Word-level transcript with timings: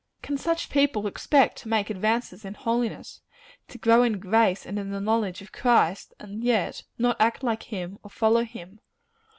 Can 0.23 0.35
such 0.35 0.71
people 0.71 1.05
expect 1.05 1.57
to 1.59 1.67
make 1.67 1.91
advances 1.91 2.43
in 2.43 2.55
holiness 2.55 3.21
to 3.67 3.77
grow 3.77 4.01
in 4.01 4.17
grace 4.17 4.65
and 4.65 4.79
in 4.79 4.89
the 4.89 4.99
knowledge 4.99 5.43
of 5.43 5.51
Christ 5.51 6.15
and 6.19 6.43
yet 6.43 6.81
not 6.97 7.21
act 7.21 7.43
like 7.43 7.61
him, 7.61 7.99
or 8.01 8.09
follow 8.09 8.43
him? 8.43 8.79